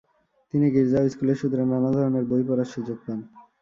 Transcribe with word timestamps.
তিনি 0.53 0.67
গির্জা 0.73 0.99
ও 1.03 1.07
স্কুলের 1.09 1.37
সূত্রে 1.41 1.63
নানা 1.65 1.89
ধরনের 1.97 2.25
বই 2.29 2.43
পড়ার 2.47 2.71
সুযোগ 2.73 2.97
পান। 3.05 3.19